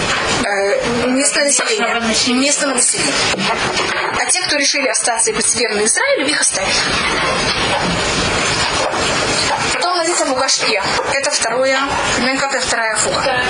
Э, 0.44 1.06
местное 1.08 1.44
население. 1.44 2.40
Местного 2.40 2.75
населения. 2.75 3.12
А 4.18 4.25
те, 4.30 4.40
кто 4.42 4.56
решили 4.56 4.88
остаться 4.88 5.30
и 5.30 5.35
быть 5.35 5.54
верны 5.54 5.85
Израилю, 5.85 6.26
их 6.26 6.40
оставили. 6.40 6.73
Мугашпия. 10.37 10.83
Это 11.14 11.31
второе, 11.31 11.81
примерно 12.16 12.38
как 12.38 12.55
это 12.55 12.66
вторая 12.66 12.95
фуга. 12.97 13.43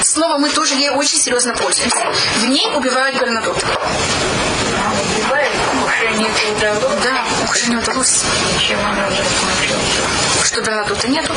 Снова 0.00 0.38
мы 0.38 0.48
тоже 0.48 0.74
ей 0.76 0.88
очень 0.88 1.18
серьезно 1.18 1.54
пользуемся. 1.54 2.10
В 2.38 2.46
ней 2.46 2.66
убивают 2.74 3.14
удалось? 3.16 3.54
Да, 7.04 7.24
уже 7.50 7.68
не 7.68 7.76
удалось. 7.76 8.24
Чем 8.58 8.78
она 8.80 9.06
закончилась? 9.10 10.46
Что 10.46 10.62
Бернадота 10.62 11.08
нету? 11.08 11.34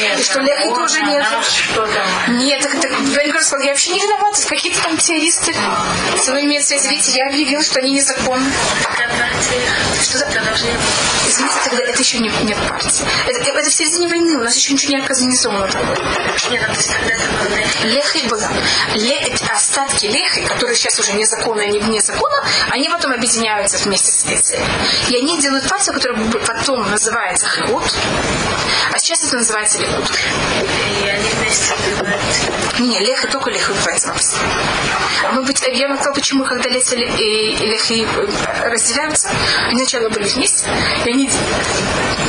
Нет, 0.00 0.18
И 0.18 0.22
что 0.24 0.40
Лехи 0.40 0.68
тоже 0.74 1.02
нет. 1.02 1.24
Что 1.42 1.86
там? 1.86 2.38
Нет, 2.38 2.60
так, 2.62 2.80
так 2.80 2.90
Бенгер 3.00 3.42
сказал, 3.42 3.64
я 3.64 3.72
вообще 3.72 3.92
не 3.92 4.00
виноват, 4.00 4.44
какие-то 4.48 4.82
там 4.82 4.96
террористы. 4.96 5.54
Со 6.18 6.32
мной 6.32 6.44
имеет 6.44 6.66
связь, 6.66 6.84
видите, 6.86 7.12
я 7.18 7.28
объявил, 7.28 7.62
что 7.62 7.78
они 7.78 7.92
незаконны. 7.92 8.50
Что 10.02 10.18
за... 10.18 10.26
Извините, 10.26 11.56
тогда 11.64 11.84
это 11.84 12.00
еще 12.00 12.18
не, 12.18 12.28
не 12.28 12.54
партия. 12.54 13.04
Это, 13.26 13.50
это 13.50 13.70
в 13.70 13.74
середине 13.74 14.08
войны, 14.08 14.36
у 14.36 14.42
нас 14.42 14.56
еще 14.56 14.72
ничего 14.72 14.94
не 14.94 15.02
организовано. 15.02 15.68
Лехи 17.84 18.28
была. 18.28 18.50
Ле, 18.94 19.34
остатки 19.50 20.06
лехи, 20.06 20.46
которые 20.46 20.76
сейчас 20.76 20.98
уже 20.98 21.12
незаконно 21.12 21.62
и 21.62 21.68
не 21.68 21.78
вне 21.78 22.00
закона, 22.00 22.36
они 22.70 22.88
потом 22.88 23.12
объединяются 23.12 23.78
вместе 23.78 24.10
с 24.12 24.24
Эцей. 24.24 24.60
И 25.08 25.16
они 25.16 25.38
делают 25.40 25.68
партию, 25.68 25.94
которая 25.94 26.30
потом 26.46 26.90
называется 26.90 27.46
Хрут, 27.46 27.84
а 28.92 28.98
сейчас 28.98 29.24
это 29.24 29.36
называется 29.36 29.78
Ликут. 29.78 30.10
Не, 32.78 33.00
леха 33.00 33.28
только 33.28 33.50
леха 33.50 33.72
убивается 33.72 34.08
мапс. 34.08 34.36
Мы 35.32 35.42
быть, 35.42 35.62
я 35.66 35.88
вам 35.88 35.96
сказала, 35.96 36.14
почему, 36.14 36.44
когда 36.44 36.68
леса 36.68 36.94
и 36.94 37.56
лехи 37.56 38.06
э, 38.06 38.68
разделяются, 38.68 39.30
они 39.68 39.84
сначала 39.84 40.08
были 40.10 40.28
вместе, 40.28 40.66
и 41.04 41.10
они 41.10 41.30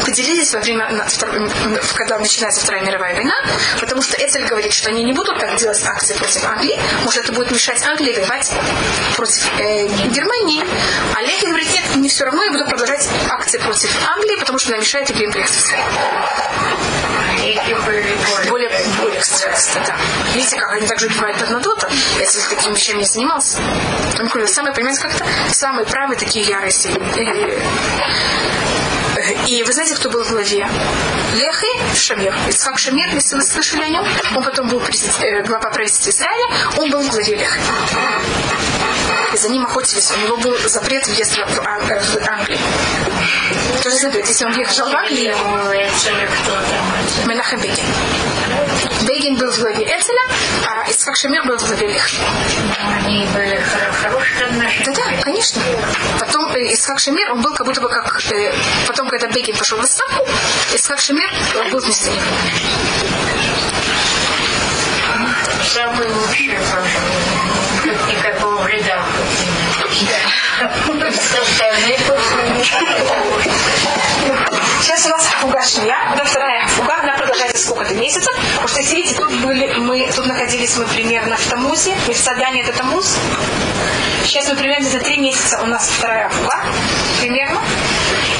поделились 0.05 0.53
во 0.53 0.62
время, 0.62 0.88
когда 1.96 2.17
начинается 2.19 2.62
Вторая 2.62 2.84
мировая 2.84 3.15
война, 3.15 3.36
потому 3.79 4.01
что 4.01 4.15
Эцель 4.17 4.46
говорит, 4.46 4.74
что 4.74 4.89
они 4.89 5.03
не 5.03 5.13
будут 5.13 5.38
так 5.39 5.57
делать 5.57 5.84
акции 5.86 6.15
против 6.15 6.46
Англии, 6.46 6.79
может 7.03 7.24
это 7.24 7.34
будет 7.34 7.51
мешать 7.51 7.84
Англии 7.86 8.13
воевать 8.13 8.51
против 9.15 9.51
э, 9.60 9.88
Германии, 10.07 10.63
а 11.15 11.22
Лехи 11.22 11.46
говорит, 11.46 11.72
нет, 11.74 11.84
не 11.98 12.10
все 12.10 12.25
равно, 12.25 12.43
я 12.43 12.51
буду 12.51 12.65
продолжать 12.65 13.07
акции 13.29 13.57
против 13.57 13.91
Англии, 14.07 14.38
потому 14.38 14.60
что 14.60 14.69
она 14.69 14.79
мешает 14.79 15.10
евреям 15.10 15.31
приехать 15.31 15.55
в 15.55 15.60
Израиль. 15.60 15.84
Более, 18.50 18.72
более 19.18 19.20
экстремисты, 19.20 19.80
да. 19.86 19.96
Видите, 20.34 20.56
как 20.58 20.74
они 20.74 20.88
также 20.88 21.08
убивают 21.08 21.38
Бернадота, 21.40 21.90
если 22.20 22.56
таким 22.56 22.74
вещами 22.74 23.00
не 23.00 23.06
занимался. 23.06 23.60
Он 24.20 24.28
говорит, 24.28 24.50
самые, 24.50 24.74
понимаете, 24.74 25.02
как-то 25.02 25.26
самые 25.50 25.86
правые 25.86 26.18
такие 26.18 26.46
сильные. 26.72 27.62
И 29.48 29.64
вы 29.64 29.74
знаете, 29.74 29.96
кто 29.96 30.10
был 30.10 30.24
в 30.24 30.30
главе? 30.30 30.70
Лехи 31.36 31.96
Шамир. 31.96 32.34
Исхак 32.48 32.78
Шамир, 32.78 33.14
если 33.14 33.36
вы 33.36 33.44
слышали 33.44 33.84
о 33.84 33.90
нем, 33.90 34.06
он 34.36 34.44
потом 34.44 34.68
был 34.70 34.82
э, 34.82 35.44
глава 35.44 35.70
правительства 35.70 36.12
Израиля, 36.12 36.46
он 36.78 36.92
был 36.92 37.02
в 37.02 37.10
главе 37.10 37.36
Лехи. 37.36 37.60
И 39.34 39.38
за 39.38 39.50
ним 39.50 39.66
охотились. 39.66 40.12
У 40.12 40.20
него 40.22 40.38
был 40.38 40.58
запрет 40.70 41.06
въезда 41.08 41.46
в, 41.46 41.56
в 41.56 42.30
Англию. 42.30 42.60
Тоже 43.84 43.98
запрет. 43.98 44.28
Если 44.28 44.46
он 44.46 44.54
въехал 44.54 44.90
в 44.90 44.96
Англию, 44.96 45.36
Менахем 47.26 47.60
Бегин. 47.60 47.86
Бегин 49.07 49.36
был 49.38 49.51
в 49.51 49.60
главе 49.60 49.84
Эцеля, 49.84 50.22
а 50.65 50.89
Исхак 50.89 51.15
Шамир 51.15 51.46
был 51.46 51.57
в 51.57 51.65
главе 51.65 51.88
Лехи. 51.88 52.17
Они 53.05 53.25
были 53.34 53.62
хорошие 54.01 54.46
отношения. 54.48 54.86
Да-да, 54.86 55.22
конечно. 55.22 55.62
Потом 56.19 56.51
э, 56.53 56.74
Исхак 56.74 57.00
Шамир, 57.00 57.31
он 57.31 57.41
был 57.41 57.53
как 57.53 57.65
будто 57.65 57.81
бы 57.81 57.89
как... 57.89 58.22
Э, 58.31 58.53
потом, 58.88 59.10
когда 59.10 59.27
Бегин 59.27 59.55
пошел 59.55 59.77
в 59.77 59.81
отставку, 59.81 60.27
Исхак 60.74 61.00
Шамир 61.00 61.29
был 61.72 61.79
вместе 61.79 62.05
с 62.05 62.07
ним. 62.07 62.22
Самый 65.63 66.07
лучший, 66.10 66.50
пожалуй. 66.50 68.07
Никакого 68.07 68.62
вреда. 68.63 69.03
Сейчас 74.88 75.06
у 75.06 75.10
нас 75.10 75.25
фуга 75.41 75.62
шмия, 75.65 75.98
да, 76.15 76.24
вторая 76.24 76.65
фуга, 76.65 76.96
она 77.03 77.17
продолжается 77.17 77.62
сколько-то 77.62 77.94
месяцев, 77.96 78.34
потому 78.53 78.70
что, 78.70 78.79
если 78.79 78.96
видите, 78.96 79.15
тут 79.15 79.34
были, 79.41 79.74
мы, 79.79 80.10
тут 80.15 80.25
находились 80.25 80.77
мы 80.77 80.86
примерно 80.86 81.36
в 81.36 81.46
Тамузе, 81.48 81.94
и 82.08 82.13
в 82.13 82.17
Садане 82.17 82.62
это 82.62 82.72
Тамуз. 82.72 83.17
Сейчас 84.24 84.48
мы 84.48 84.56
примерно 84.56 84.89
за 84.89 85.00
три 85.00 85.17
месяца 85.17 85.60
у 85.62 85.65
нас 85.65 85.89
вторая 85.89 86.29
фуга, 86.29 86.63
примерно. 87.20 87.60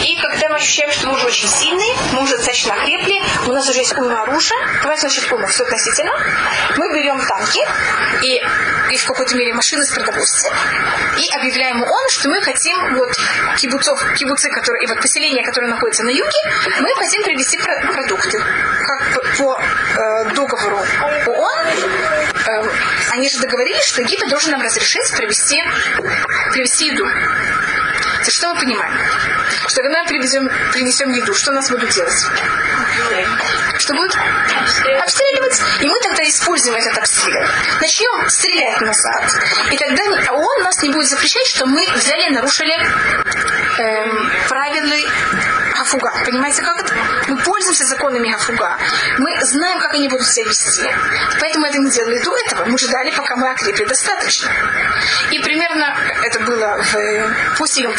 И 0.08 0.16
когда 0.16 0.48
мы 0.48 0.56
ощущаем, 0.56 0.90
что 0.90 1.08
мы 1.08 1.16
уже 1.16 1.28
очень 1.28 1.50
сильные, 1.50 1.94
мы 2.14 2.24
уже 2.24 2.38
достаточно 2.38 2.76
окрепли, 2.76 3.22
у 3.46 3.52
нас 3.52 3.68
уже 3.68 3.80
есть 3.80 3.92
уйма 3.98 4.22
оружия, 4.22 4.58
давайте 4.82 5.02
значит 5.02 5.30
уйма, 5.30 5.48
все 5.48 5.64
относительно, 5.64 6.14
мы 6.78 6.94
берем 6.94 7.20
танки 7.20 7.60
и, 8.24 8.42
и 8.94 8.98
в 8.98 9.06
какой-то 9.06 9.36
мере 9.36 9.54
машины 9.54 9.84
с 9.84 9.92
продовольствием 9.92 10.56
и 11.18 11.36
объявляем 11.36 11.84
ООН, 11.84 12.10
что 12.10 12.30
мы 12.30 12.42
хотим 12.42 12.96
вот 12.96 13.10
кибуцов, 13.58 14.02
кибуцы, 14.16 14.50
которые, 14.50 14.86
и 14.86 14.88
вот 14.88 15.02
поселения, 15.02 15.44
которые 15.44 15.72
находятся 15.72 16.04
на 16.04 16.10
юге, 16.10 16.40
мы 16.80 16.90
хотим 16.96 17.24
привезти 17.24 17.58
продукты. 17.58 18.42
Как 18.88 19.14
по, 19.14 19.22
по 19.38 19.60
э, 19.60 20.34
договору 20.34 20.86
ООН, 21.26 21.68
э, 22.48 22.70
они 23.12 23.30
же 23.30 23.40
договорились, 23.40 23.84
что 23.84 24.02
Египет 24.04 24.30
должен 24.30 24.52
нам 24.52 24.62
разрешить 24.62 25.12
привезти, 25.18 25.62
привезти 26.54 26.88
еду. 26.88 27.06
То 28.24 28.32
что 28.32 28.54
мы 28.54 28.62
понимаем? 28.62 28.94
Что 29.68 29.82
когда 29.82 30.04
мы 30.04 30.08
привезем, 30.08 30.50
принесем 30.72 31.12
еду, 31.12 31.34
что 31.34 31.52
нас 31.52 31.70
будут 31.70 31.90
делать? 31.90 32.26
Что 33.78 33.94
будет? 33.94 34.16
Обстреливать. 35.02 35.62
И 35.82 35.88
мы 35.88 36.00
тогда 36.00 36.24
используем 36.24 36.76
этот 36.78 36.98
обстрел. 36.98 37.46
Начнем 37.82 38.30
стрелять 38.30 38.82
назад. 38.82 39.24
И 39.72 39.78
тогда 39.78 40.04
он 40.32 40.64
нас 40.64 40.82
не 40.82 40.90
будет 40.90 41.10
запрещать, 41.10 41.48
что 41.48 41.66
мы 41.66 41.86
взяли 41.96 42.28
и 42.28 42.34
нарушили 42.34 42.74
эм, 42.74 44.32
правила 44.48 44.96
Гафуга. 45.78 46.12
Понимаете, 46.26 46.62
как 46.62 46.80
это? 46.80 46.94
Мы 47.28 47.38
пользуемся 47.38 47.86
законами 47.86 48.32
Гафуга. 48.32 48.78
Мы 49.20 49.30
знаем, 49.42 49.80
как 49.80 49.94
они 49.94 50.08
будут 50.08 50.28
себя 50.28 50.46
вести. 50.50 50.84
Поэтому 51.40 51.66
это 51.68 51.78
не 51.78 51.92
делали 51.92 52.20
до 52.20 52.36
этого. 52.38 52.66
Мы 52.66 52.78
ждали, 52.78 53.12
пока 53.12 53.36
мы 53.36 53.50
окрепли 53.52 53.86
достаточно. 53.86 54.50
И 55.32 55.40
примерно 55.40 55.96
это 56.24 56.40
было 56.40 56.82
в, 56.82 57.58
после 57.58 57.84
Йом 57.84 57.96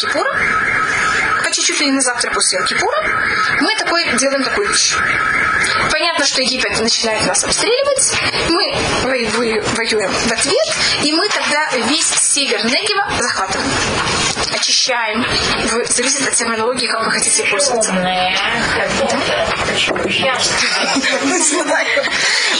Кипура, 1.59 1.65
почти 1.65 1.65
чуть 1.65 1.81
ли 1.81 1.87
не 1.87 1.93
на 1.93 2.00
завтра 2.00 2.31
после 2.31 2.65
Кипура, 2.67 2.97
мы 3.61 3.75
такой, 3.77 4.17
делаем 4.17 4.45
такую 4.45 4.69
вещь. 4.69 4.95
Понятно, 5.91 6.25
что 6.25 6.43
Египет 6.43 6.81
начинает 6.81 7.27
нас 7.27 7.45
обстреливать, 7.45 8.15
мы 8.49 8.75
воюем 9.77 10.12
в 10.12 10.33
ответ, 10.33 10.77
и 11.03 11.12
мы 11.12 11.29
тогда 11.29 11.71
весь 11.88 12.07
север 12.07 12.65
Негева 12.65 13.11
захватываем. 13.21 13.71
Очищаем. 14.55 15.25
Вы, 15.73 15.85
зависит 15.87 16.27
от 16.27 16.35
терминологии, 16.35 16.87
как 16.87 17.05
вы 17.05 17.11
хотите 17.11 17.45
пользоваться. 17.45 17.93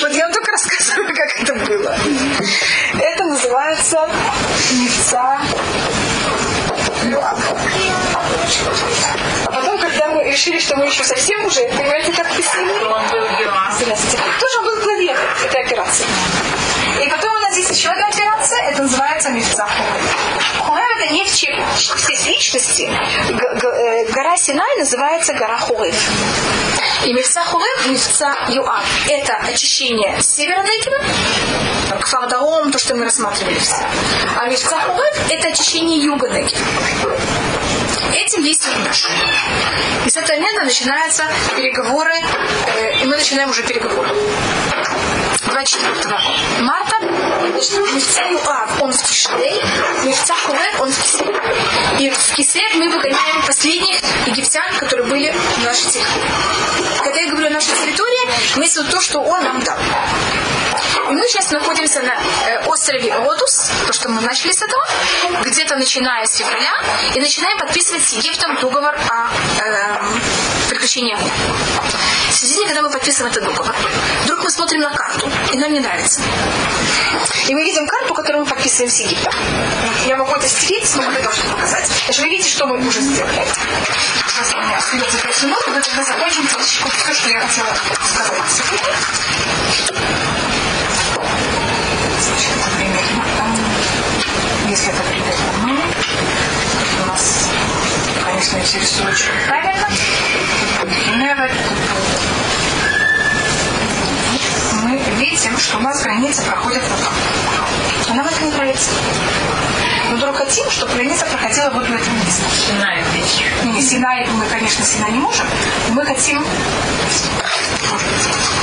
Вот 0.01 0.13
я 0.13 0.25
вам 0.25 0.33
только 0.33 0.53
рассказываю, 0.53 1.15
как 1.15 1.41
это 1.41 1.55
было. 1.55 1.97
Это 2.99 3.25
называется 3.25 4.09
меца 4.73 5.41
а 9.47 9.51
потом, 9.53 9.79
когда 9.79 10.09
мы 10.09 10.25
решили, 10.25 10.59
что 10.59 10.77
мы 10.77 10.87
еще 10.87 11.05
совсем 11.05 11.45
уже, 11.45 11.63
понимаете, 11.69 12.13
как 12.13 12.35
писали? 12.35 12.69
Тоже 14.41 14.59
он 14.59 14.65
был 14.65 14.83
главе 14.83 15.17
этой 15.45 15.65
операции. 15.65 16.07
И 17.03 17.09
потом 17.09 17.35
у 17.37 17.39
нас 17.39 17.57
есть 17.57 17.71
еще 17.71 17.89
одна 17.91 18.09
операция, 18.09 18.63
это 18.71 18.83
называется 18.83 19.31
Мифца 19.31 19.67
Хорев. 19.67 20.99
это 20.99 21.13
не 21.13 21.25
в 21.25 21.35
честь 21.35 22.27
личности. 22.27 22.91
Э, 22.91 24.13
гора 24.13 24.37
Синай 24.37 24.77
называется 24.79 25.35
гора 25.35 25.59
Хорев. 25.59 25.95
И 27.05 27.13
Мифца 27.13 27.43
Хорев, 27.45 27.87
Мифца 27.87 28.35
Юа, 28.49 28.81
это 29.09 29.37
очищение 29.37 30.21
севера 30.21 30.63
Негева, 30.63 32.01
Кфардаром, 32.01 32.73
то, 32.73 32.79
что 32.79 32.95
мы 32.97 33.05
рассматривали. 33.05 33.61
А 34.37 34.47
Мифца 34.47 34.77
Хорев, 34.77 35.31
это 35.31 35.49
очищение 35.49 36.03
юга 36.03 36.29
Негева. 36.29 37.48
Этим 38.13 38.43
действует 38.43 38.79
наш. 38.85 39.07
И 40.07 40.11
с 40.11 40.17
этого 40.17 40.37
момента 40.37 40.65
начинаются 40.65 41.25
переговоры, 41.57 42.13
э, 42.15 43.03
и 43.03 43.05
мы 43.07 43.17
начинаем 43.17 43.51
уже 43.51 43.63
переговоры. 43.63 44.09
24 45.49 46.19
марта, 46.61 46.97
Мифца 47.95 48.23
Юав, 48.31 48.83
он 48.83 48.93
в 48.93 49.03
Тишрей, 49.03 49.63
Мифца 50.05 50.35
Хурек, 50.35 50.81
он 50.81 50.91
в 50.91 51.03
Кисе. 51.03 51.25
И 51.99 52.11
в 52.11 52.35
Кисе 52.35 52.61
мы 52.75 52.89
выгоняем 52.91 53.43
последних 53.47 54.01
египтян, 54.27 54.77
которые 54.79 55.09
были 55.09 55.31
в 55.31 55.65
нашей 55.65 55.91
территории. 55.91 56.31
Когда 57.03 57.21
я 57.21 57.31
говорю 57.31 57.51
«наша 57.51 57.73
территория», 57.75 58.31
имеется 58.57 58.83
в 58.83 58.91
то, 58.91 59.01
что 59.01 59.21
он 59.21 59.43
нам 59.43 59.61
дал. 59.63 59.79
И 61.11 61.13
мы 61.13 61.27
сейчас 61.27 61.51
находимся 61.51 62.03
на 62.03 62.13
э, 62.13 62.65
острове 62.67 63.15
Родус, 63.17 63.71
то, 63.87 63.93
что 63.93 64.11
мы 64.11 64.21
начали 64.21 64.53
с 64.53 64.63
этого, 64.63 64.85
где-то 65.45 65.77
начиная 65.77 66.27
с 66.27 66.37
февраля, 66.37 66.73
и 67.15 67.21
начинаем 67.21 67.59
подписывать 67.59 68.03
с 68.03 68.13
Египтом 68.13 68.57
договор 68.57 68.95
о 68.95 69.31
э, 69.65 70.01
прекращении. 70.69 71.17
Середине, 72.59 72.75
когда 72.75 72.83
мы 72.83 72.91
подписываем 72.91 73.33
этот 73.33 73.45
договор, 73.45 73.77
вдруг 74.25 74.43
мы 74.43 74.51
смотрим 74.51 74.81
на 74.81 74.91
карту, 74.91 75.31
и 75.53 75.59
нам 75.59 75.73
не 75.73 75.79
нравится. 75.79 76.21
И 77.47 77.55
мы 77.55 77.63
видим 77.63 77.87
карту, 77.87 78.15
которую 78.15 78.45
мы 78.45 78.51
подписываем 78.51 78.91
с 78.91 78.99
Египтом. 78.99 79.33
Я 80.07 80.17
могу 80.17 80.33
это 80.33 80.49
стереть, 80.49 80.93
но 80.97 81.05
это 81.05 81.23
тоже 81.23 81.43
показать. 81.43 81.87
Значит, 81.87 82.23
вы 82.23 82.29
видите, 82.31 82.51
что 82.51 82.67
мы 82.67 82.85
уже 82.85 83.01
сделали. 83.01 83.47
Сейчас 84.27 84.55
у 84.55 84.59
меня 84.59 84.77
остается 84.77 85.19
5 85.19 85.43
минут, 85.45 85.67
мы 85.69 85.81
тогда 85.81 86.05
закончим 86.05 86.49
все, 86.49 87.15
что 87.15 87.29
я 87.29 87.41
хотела 87.41 87.75
сказать. 88.05 88.63
Если 94.69 94.89
это 94.93 95.03
придает 95.05 95.39
нормально, 95.53 95.85
у 97.05 97.07
нас, 97.07 97.49
конечно, 98.25 98.59
интересует 98.59 99.15
очень 99.15 99.47
правильно. 99.47 99.89
Never 101.19 101.51
видим, 105.39 105.59
что 105.59 105.79
у 105.79 105.81
нас 105.81 106.03
граница 106.03 106.43
проходит 106.43 106.83
вот 106.91 107.01
так. 107.01 107.13
А 108.09 108.15
нам 108.15 108.27
это 108.27 108.45
не 108.45 108.51
нравится. 108.51 108.91
Мы 110.11 110.17
вдруг 110.17 110.37
хотим, 110.37 110.69
чтобы 110.71 110.95
граница 110.95 111.27
проходила 111.27 111.71
вот 111.71 111.87
в 111.87 111.93
этом 111.93 112.17
месте. 112.17 112.43
Синай 112.67 113.05
Не, 113.65 113.73
не, 113.73 113.83
Синай, 113.83 114.27
мы, 114.33 114.47
конечно, 114.47 114.85
Синай 114.85 115.13
не 115.13 115.19
можем. 115.19 115.47
Мы 115.91 116.05
хотим... 116.05 116.45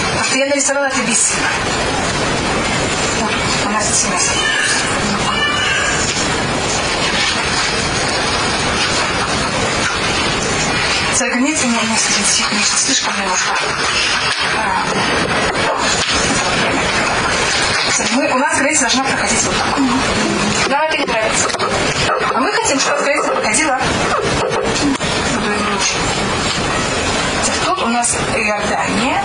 Потому 0.10 0.24
что 0.26 0.38
я 0.38 0.48
нарисовала 0.48 0.86
это 0.86 1.02
без 1.02 1.18
сына. 1.18 1.48
Вот, 3.22 3.32
у 3.68 3.70
нас 3.70 4.08
место. 4.12 4.34
За 11.14 11.28
границей 11.28 11.70
не 11.70 11.78
следить, 11.98 12.46
конечно, 12.50 12.78
слишком 12.78 13.14
немножко. 13.18 13.56
А, 14.58 14.86
мы, 18.16 18.32
у 18.32 18.38
нас 18.38 18.58
граница 18.58 18.82
должна 18.82 19.04
проходить 19.04 19.44
вот 19.44 19.56
так. 19.58 19.78
Нам 20.70 20.82
это 20.84 20.98
не 20.98 21.06
нравится. 21.06 21.50
А 22.34 22.40
мы 22.40 22.52
хотим, 22.52 22.80
чтобы 22.80 23.04
граница 23.04 23.32
проходила 23.32 23.80
Тут 27.66 27.84
у 27.84 27.88
нас 27.88 28.16
Иордания. 28.36 29.24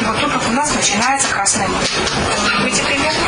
И 0.00 0.04
вот 0.04 0.20
тут 0.20 0.32
вот 0.32 0.42
у 0.48 0.52
нас 0.52 0.74
начинается 0.74 1.28
Красное 1.28 1.68
море. 1.68 1.86
Видите 2.64 2.82
примерно? 2.84 3.20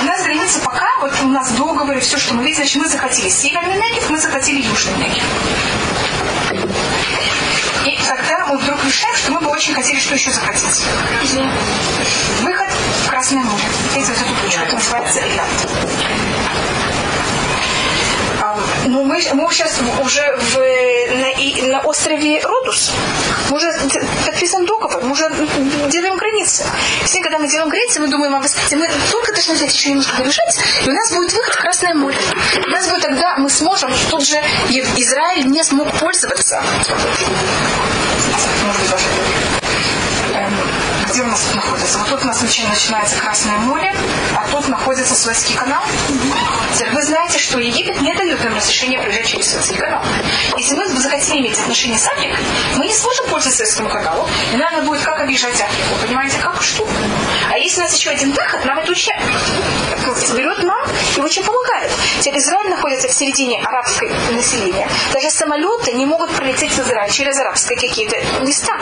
У 0.00 0.04
нас 0.04 0.22
граница 0.22 0.60
пока, 0.60 0.86
вот 1.00 1.12
у 1.22 1.28
нас 1.28 1.50
договоры, 1.52 2.00
все, 2.00 2.18
что 2.18 2.34
мы 2.34 2.44
видим, 2.44 2.56
значит, 2.56 2.76
мы 2.76 2.88
захотели 2.88 3.28
северный 3.28 3.76
Негев, 3.76 4.10
мы 4.10 4.18
захотели 4.18 4.62
южный 4.62 4.94
Негев. 4.98 5.24
И 7.84 7.98
тогда 8.06 8.37
мы 8.48 8.56
вдруг 8.56 8.82
решаем, 8.84 9.16
что 9.16 9.32
мы 9.32 9.40
бы 9.40 9.50
очень 9.50 9.74
хотели 9.74 9.98
что 9.98 10.14
еще 10.14 10.30
захотеть. 10.30 10.82
Выход 12.42 12.68
в 13.04 13.10
Красное 13.10 13.42
море. 13.42 13.64
Видите, 13.94 14.12
вот 14.12 14.22
эту 14.22 14.42
точку, 14.42 14.62
это 14.62 14.74
называется 14.74 15.20
Элят. 15.20 15.48
Ну, 18.86 19.04
мы, 19.04 19.22
мы 19.34 19.52
сейчас 19.52 19.78
уже 20.02 20.36
в, 20.36 20.56
на, 20.56 21.30
и, 21.32 21.62
на 21.70 21.80
острове 21.80 22.40
Родус. 22.40 22.92
Мы 23.50 23.56
уже 23.56 23.70
подписываем 24.24 24.66
договор, 24.66 25.02
мы 25.02 25.12
уже 25.12 25.28
делаем 25.90 26.16
границы. 26.16 26.64
Все, 27.04 27.20
когда 27.20 27.38
мы 27.38 27.48
делаем 27.48 27.68
границы, 27.68 28.00
мы 28.00 28.08
думаем 28.08 28.34
о 28.34 28.40
воскресенье. 28.40 28.88
Мы 28.88 29.10
только 29.10 29.32
должны 29.32 29.54
взять 29.54 29.74
еще 29.74 29.90
немножко 29.90 30.16
добежать, 30.16 30.58
и 30.86 30.88
у 30.88 30.92
нас 30.92 31.12
будет 31.12 31.32
выход 31.32 31.54
в 31.54 31.60
Красное 31.60 31.94
море. 31.94 32.16
У 32.66 32.70
нас 32.70 32.88
будет 32.88 33.02
тогда, 33.02 33.36
мы 33.36 33.50
сможем, 33.50 33.92
тут 34.10 34.24
же 34.24 34.36
Израиль 34.96 35.46
не 35.46 35.62
смог 35.62 35.90
пользоваться. 35.98 36.62
Даже 38.90 39.04
где 41.08 41.22
у 41.22 41.26
нас 41.26 41.40
тут 41.40 41.56
находится? 41.56 41.98
Вот 41.98 42.08
тут 42.08 42.22
у 42.22 42.26
нас 42.26 42.40
начинается 42.42 43.16
Красное 43.16 43.58
море, 43.58 43.94
а 44.36 44.46
тут 44.48 44.68
находится 44.68 45.14
Суэцкий 45.14 45.54
канал. 45.56 45.82
Вы 46.92 47.02
знаете, 47.02 47.38
что 47.38 47.58
Египет 47.58 48.00
не 48.02 48.14
дает 48.14 48.44
нам 48.44 48.54
разрешения 48.54 48.98
проезжать 48.98 49.26
через 49.26 49.50
Суэцкий 49.50 49.78
канал. 49.78 50.02
Если 50.56 50.76
мы 50.76 50.86
захотим 50.88 51.38
иметь 51.38 51.58
отношения 51.58 51.98
с 51.98 52.06
Африкой, 52.06 52.44
мы 52.76 52.86
не 52.86 52.94
сможем 52.94 53.26
пользоваться 53.26 53.64
Суэцким 53.64 53.88
каналом, 53.88 54.28
и 54.52 54.56
надо 54.56 54.82
будет 54.82 55.00
как 55.02 55.20
объезжать 55.20 55.60
Африку. 55.60 55.94
Понимаете, 56.02 56.38
как 56.38 56.62
что? 56.62 56.86
А 57.50 57.58
если 57.58 57.80
у 57.80 57.84
нас 57.84 57.96
еще 57.96 58.10
один 58.10 58.32
выход, 58.32 58.64
нам 58.64 58.78
это 58.78 58.92
очень 58.92 59.12
берет 60.36 60.62
нам 60.62 60.86
и 61.18 61.20
очень 61.20 61.44
помогает. 61.44 61.90
Теперь 62.20 62.38
Израиль 62.38 62.70
находится 62.70 63.08
в 63.08 63.12
середине 63.12 63.60
арабской 63.64 64.10
населения. 64.32 64.88
Даже 65.12 65.30
самолеты 65.30 65.92
не 65.92 66.06
могут 66.06 66.30
пролететь 66.30 66.72
в 66.72 66.78
Израиль 66.78 67.10
через 67.10 67.38
арабские 67.38 67.78
какие-то 67.78 68.16
места. 68.42 68.78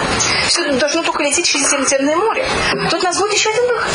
Все 0.47 0.71
должно 0.73 1.03
только 1.03 1.23
лететь 1.23 1.47
через 1.47 1.69
Средиземное 1.69 2.17
море. 2.17 2.47
Тут 2.91 3.01
у 3.01 3.05
нас 3.05 3.19
будет 3.19 3.33
еще 3.33 3.51
один 3.51 3.67
выход. 3.69 3.91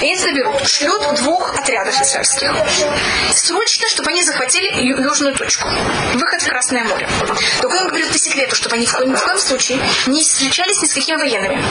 И 0.00 0.04
они 0.04 0.16
заберут, 0.16 0.68
шлют 0.68 1.14
двух 1.16 1.54
отрядов 1.58 2.00
израильских. 2.00 2.52
Срочно, 3.32 3.88
чтобы 3.88 4.10
они 4.10 4.22
захватили 4.22 4.82
южную 4.82 5.34
точку. 5.34 5.68
Выход 6.14 6.42
в 6.42 6.48
Красное 6.48 6.84
море. 6.84 7.08
Только 7.60 7.76
им 7.78 7.88
говорят 7.88 8.10
по 8.10 8.18
секрету, 8.18 8.56
чтобы 8.56 8.76
они 8.76 8.86
в 8.86 8.92
коем, 8.92 9.14
в 9.14 9.24
коем 9.24 9.38
случае 9.38 9.78
не 10.06 10.22
встречались 10.22 10.80
ни 10.82 10.86
с 10.86 10.94
какими 10.94 11.16
военными. 11.16 11.62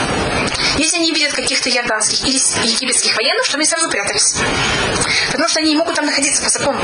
Если 0.78 0.98
они 0.98 1.12
видят 1.12 1.32
каких-то 1.32 1.68
ярданских 1.68 2.24
или 2.24 2.36
египетских 2.66 3.16
военных, 3.16 3.44
чтобы 3.44 3.60
они 3.60 3.68
сразу 3.68 3.88
прятались. 3.88 4.34
Потому 5.30 5.48
что 5.48 5.60
они 5.60 5.70
не 5.70 5.76
могут 5.76 5.94
там 5.94 6.06
находиться 6.06 6.42
по 6.42 6.48
закону. 6.48 6.80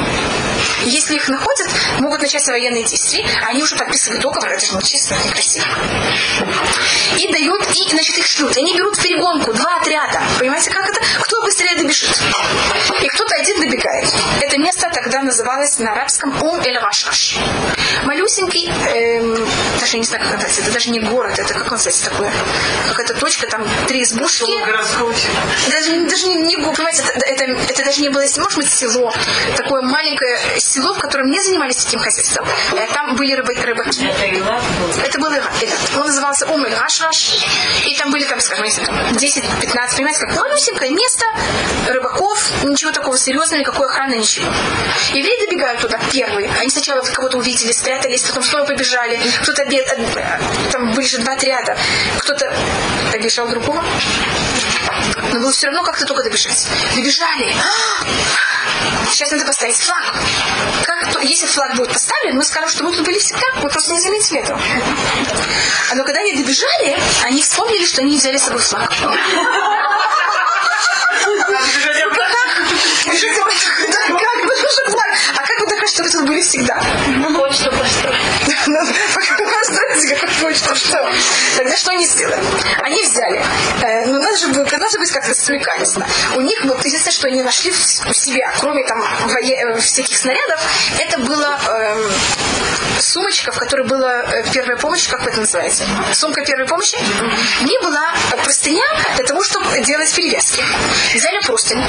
Если 0.85 1.15
их 1.15 1.29
находят, 1.29 1.69
могут 2.01 2.21
начаться 2.21 2.53
военные 2.53 2.85
действия, 2.85 3.25
а 3.45 3.51
они 3.51 3.63
уже 3.63 3.77
подписывают 3.77 4.23
договор, 4.23 4.51
это 4.51 4.67
же 4.67 4.77
нечестно, 4.77 5.17
некрасиво. 5.25 5.67
И 7.19 7.33
дают, 7.33 7.67
и, 7.75 7.89
значит, 7.89 8.19
их 8.19 8.27
шлют. 8.27 8.57
Они 8.57 8.77
берут 8.77 8.97
в 8.97 9.03
перегонку 9.03 9.53
два 9.53 9.77
отряда. 9.77 10.23
Понимаете, 10.39 10.71
как 10.71 10.89
это? 10.89 11.01
Кто 11.21 11.32
быстрее 11.41 11.77
добежит? 11.77 12.11
И 13.01 13.09
кто-то 13.09 13.35
один 13.37 13.61
добегает. 13.61 14.13
Это 14.41 14.59
место 14.59 14.91
тогда 14.93 15.23
называлось 15.23 15.79
на 15.79 15.93
арабском 15.93 16.43
Ум 16.43 16.61
эль 16.61 16.79
Рашаш. 16.79 17.39
Малюсенький, 18.05 18.69
эм, 18.69 19.49
даже 19.81 19.99
не 19.99 20.05
знаю, 20.05 20.25
как 20.25 20.41
это, 20.41 20.61
это 20.61 20.73
даже 20.73 20.91
не 20.91 21.01
город, 21.01 21.39
это 21.39 21.55
как 21.55 21.67
он 21.67 21.73
называется 21.73 22.11
такое, 22.11 22.33
какая-то 22.89 23.15
точка, 23.15 23.47
там 23.47 23.67
три 23.87 24.03
избушки. 24.03 24.51
Даже, 25.71 26.01
даже 26.09 26.27
не, 26.29 26.37
не 26.37 26.57
понимаете, 26.57 27.03
это, 27.15 27.27
это, 27.27 27.45
это 27.45 27.85
даже 27.85 28.01
не 28.01 28.09
было, 28.09 28.21
может 28.21 28.57
быть, 28.57 28.71
село, 28.71 29.13
такое 29.57 29.83
маленькое 29.83 30.39
село, 30.59 30.95
в 30.95 30.99
котором 30.99 31.31
не 31.31 31.41
занимались 31.41 31.85
этим 31.87 32.01
хозяйством. 32.01 32.47
Там 32.95 33.17
были 33.17 33.35
рыбы, 33.35 33.55
рыбаки. 33.55 34.07
Это 35.05 35.19
был 35.19 35.33
Ирак. 35.33 35.53
Он 35.97 36.07
назывался 36.07 36.47
Ум 36.47 36.65
эль 36.65 36.75
Рашаш. 36.75 37.45
И 37.87 37.97
там 37.97 38.11
были, 38.11 38.25
там, 38.25 38.41
скажем, 38.41 38.67
10-15, 38.67 39.97
понимаете, 39.97 40.21
как 40.21 40.37
малюсенькое 40.37 40.91
место, 40.91 41.22
место, 41.23 41.93
рыбаков, 41.93 42.65
ничего 42.65 42.93
такого 42.93 43.17
серьезного, 43.17 43.61
никакой 43.61 43.87
охраны, 43.87 44.15
ничего. 44.15 44.51
Евреи 45.13 45.47
добегают 45.47 45.81
туда 45.81 45.99
первые. 46.11 46.51
Они 46.59 46.71
сначала 46.71 47.03
кого-то 47.03 47.39
увидели, 47.39 47.73
спрятались, 47.73 48.23
потом 48.23 48.43
снова 48.43 48.67
побежали. 48.67 49.21
Кто-то 49.43 49.63
обед, 49.63 49.87
там 50.71 50.93
были 50.93 51.07
же 51.07 51.19
два 51.19 51.35
отряда. 51.35 51.77
Кто-то 52.19 52.53
обижал 53.13 53.49
другого. 53.49 53.83
Но 55.33 55.41
было 55.41 55.53
все 55.53 55.67
равно 55.67 55.83
как-то 55.83 56.05
только 56.05 56.23
добежать. 56.23 56.67
Добежали. 56.95 57.55
Сейчас 59.11 59.31
надо 59.31 59.45
поставить 59.45 59.77
флаг. 59.77 60.15
Как, 60.87 61.25
если 61.25 61.47
флаг 61.47 61.75
будет 61.77 61.93
поставлен, 61.93 62.37
мы 62.37 62.45
скажем, 62.45 62.69
что 62.71 62.85
мы 62.85 62.93
тут 62.93 63.05
были 63.05 63.19
всегда. 63.19 63.47
Мы 63.63 63.69
просто 63.69 63.93
не 63.93 64.01
заметили 64.01 64.41
этого. 64.41 64.61
Но 65.95 66.05
когда 66.05 66.21
они 66.21 66.35
добежали, 66.35 66.99
они 67.25 67.43
вспомнили, 67.43 67.85
что 67.85 68.01
они 68.01 68.17
взяли 68.17 68.39
с 68.39 68.45
собой 68.45 68.61
флаг. 68.61 68.91
Докажете, 75.83 76.05
что 76.05 76.19
тут 76.19 76.29
были 76.29 76.41
всегда? 76.41 76.81
Почту 77.37 77.71
построить. 77.73 78.17
Построите 79.61 80.15
какую 80.15 80.31
почту, 80.41 80.77
что? 80.77 81.13
Тогда 81.57 81.77
что 81.77 81.91
они 81.91 82.07
сделали? 82.07 82.41
Они 82.83 83.03
взяли. 83.03 83.45
Э, 83.83 84.07
ну, 84.07 84.21
надо 84.21 84.37
же, 84.37 84.49
надо 84.49 84.99
быть 84.99 85.11
как-то 85.11 85.35
смекательно. 85.35 86.07
У 86.37 86.41
них, 86.41 86.65
вот, 86.65 86.85
единственное, 86.85 87.13
что 87.13 87.27
они 87.27 87.43
нашли 87.43 87.73
у 87.73 88.13
себя, 88.15 88.53
кроме 88.61 88.85
там 88.85 89.03
э, 89.03 89.81
всяких 89.81 90.17
снарядов, 90.17 90.61
это 91.01 91.19
была 91.19 91.59
э, 91.67 92.11
сумочка, 92.99 93.53
в 93.53 93.59
которой 93.59 93.87
была 93.87 94.23
э, 94.23 94.45
первая 94.53 94.77
помощь, 94.77 95.09
как 95.09 95.27
это 95.27 95.41
называете? 95.41 95.85
Сумка 96.13 96.45
первой 96.45 96.67
помощи. 96.67 96.97
В 97.61 97.65
ней 97.65 97.79
была 97.83 98.13
простыня 98.43 98.85
для 99.17 99.25
того, 99.25 99.43
чтобы 99.43 99.67
делать 99.81 100.13
перевязки. 100.15 100.63
Взяли 101.15 101.41
простынь. 101.41 101.83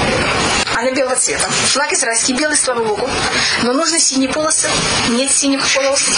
Она 0.75 0.91
белого 0.91 1.15
цвета. 1.15 1.47
Флаг 1.49 1.91
израильский 1.93 2.33
белый, 2.33 2.57
слава 2.57 2.83
богу. 2.83 3.09
Но 3.63 3.73
нужны 3.73 3.99
синие 3.99 4.29
полосы. 4.29 4.67
Нет 5.09 5.31
синих 5.31 5.61
полос. 5.73 6.09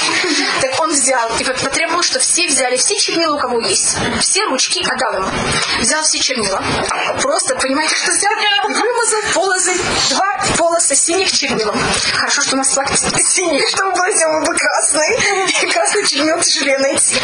Так 0.62 0.80
он 0.80 0.92
взял 0.92 1.30
и 1.40 1.44
потребовал, 1.44 2.04
что 2.04 2.20
все 2.20 2.48
взяли 2.48 2.78
все 2.78 2.96
чернила, 2.98 3.36
у 3.36 3.40
кого 3.40 3.60
есть. 3.60 3.96
Все 4.20 4.46
ручки 4.46 4.86
отдал 4.86 5.14
ему. 5.14 5.30
Взял 5.82 6.04
все 6.04 6.20
чернила. 6.20 6.64
Просто, 7.22 7.56
понимаете, 7.56 7.96
что 7.96 8.12
взял? 8.12 8.32
Вымазал 8.68 9.22
полосы, 9.34 9.74
два 10.10 10.45
полоса 10.86 10.96
синих 10.96 11.32
чернилом. 11.32 11.76
Хорошо, 12.14 12.42
что 12.42 12.56
у 12.56 12.58
нас 12.58 12.74
флаг 12.74 12.90
синий, 12.96 13.66
чтобы 13.68 13.92
было 13.92 14.12
сделано 14.12 14.46
бы 14.46 14.54
красный. 14.54 15.18
И 15.64 15.72
красный 15.72 16.06
чернил 16.06 16.40
тяжелее 16.42 16.78
найти. 16.78 17.16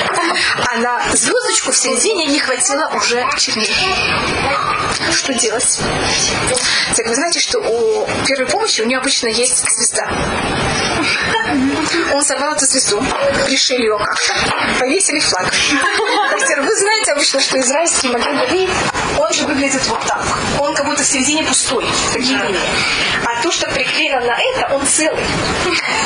А 0.71 0.77
на 0.77 1.01
звездочку 1.13 1.71
в 1.71 1.77
середине 1.77 2.25
не 2.25 2.39
хватило 2.39 2.91
уже 2.95 3.23
чернил. 3.37 3.67
Что 5.11 5.33
делать? 5.33 5.79
Так 6.95 7.07
вы 7.07 7.15
знаете, 7.15 7.39
что 7.39 7.59
у 7.59 8.07
первой 8.25 8.47
помощи 8.47 8.81
у 8.81 8.85
нее 8.85 8.97
обычно 8.97 9.27
есть 9.27 9.63
звезда. 9.69 10.09
Он 12.13 12.23
сорвал 12.23 12.53
эту 12.53 12.65
звезду, 12.65 13.03
пришили 13.45 13.81
ее 13.81 13.97
как-то, 13.97 14.33
повесили 14.79 15.19
флаг. 15.19 15.51
Теперь 15.51 16.61
вы 16.61 16.75
знаете 16.75 17.11
обычно, 17.11 17.39
что 17.39 17.59
израильский 17.59 18.09
Магадали, 18.09 18.69
он 19.17 19.33
же 19.33 19.45
выглядит 19.45 19.85
вот 19.87 20.03
так. 20.05 20.25
Он 20.59 20.73
как 20.73 20.85
будто 20.85 21.03
в 21.03 21.05
середине 21.05 21.43
пустой, 21.43 21.85
такие. 22.13 22.39
А 23.25 23.41
то, 23.51 23.57
что 23.57 23.67
приклеено 23.71 24.21
на 24.21 24.37
это, 24.37 24.73
он 24.73 24.85
целый. 24.85 25.25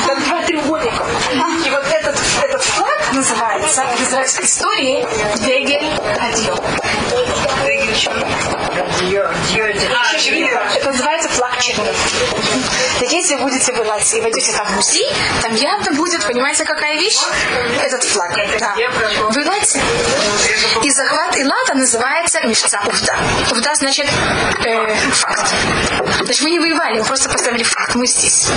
Как 0.08 0.23
два 0.25 0.41
треугольника. 0.41 1.05
И 1.65 1.69
вот 1.69 1.86
этот, 1.91 2.19
этот 2.43 2.63
флаг 2.63 3.13
называется 3.13 3.84
в 3.84 4.01
израильской 4.01 4.45
истории 4.45 5.05
Дегель 5.45 5.86
Адьо. 6.19 6.55
Это 10.15 10.91
называется 10.91 11.30
флаг 11.30 11.60
чернил. 11.60 11.93
Так 12.99 13.12
если 13.12 13.36
вы 13.36 13.43
будете 13.43 13.73
в 13.73 14.15
и 14.15 14.21
войдете 14.21 14.51
там 14.54 14.67
в 14.67 14.75
музей, 14.75 15.12
там 15.41 15.54
явно 15.56 15.91
будет, 15.93 16.25
понимаете, 16.25 16.63
какая 16.63 16.95
вещь? 16.95 17.19
Этот 17.82 18.04
флаг. 18.04 18.34
Да. 18.60 18.75
В 19.30 19.38
Илате. 19.38 19.82
И 20.84 20.91
захват 20.91 21.38
Илата 21.38 21.73
называется 21.75 22.41
мешца 22.47 22.82
Увда. 22.86 23.17
Увда 23.51 23.75
значит 23.75 24.08
э, 24.65 24.95
факт. 25.12 25.54
Значит, 26.23 26.43
мы 26.43 26.51
не 26.51 26.60
воевали, 26.60 26.99
мы 26.99 27.06
просто 27.06 27.30
поставили 27.30 27.63
факт, 27.63 27.95
мы 27.95 28.08
здесь. 28.08 28.49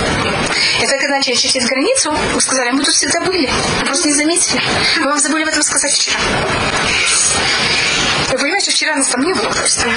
И 0.81 0.87
только 0.87 0.99
когда 0.99 1.17
начали 1.17 1.33
чистить 1.33 1.65
границу, 1.65 2.11
мы 2.11 2.41
сказали, 2.41 2.71
мы 2.71 2.83
тут 2.83 2.93
всегда 2.93 3.19
были, 3.21 3.49
мы 3.79 3.85
просто 3.85 4.07
не 4.07 4.13
заметили. 4.13 4.61
Мы 4.99 5.05
вам 5.05 5.19
забыли 5.19 5.43
об 5.43 5.49
этом 5.49 5.63
сказать 5.63 5.91
вчера. 5.91 6.19
Вы 8.29 8.37
понимаете, 8.37 8.69
что 8.69 8.71
вчера 8.71 8.95
нас 8.95 9.07
там 9.07 9.21
не 9.21 9.33
было 9.33 9.49
просто. 9.49 9.89